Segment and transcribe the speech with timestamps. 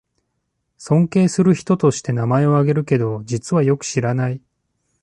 [0.79, 4.41] 尊敬する人として名前をあげるけど、実はよく知らない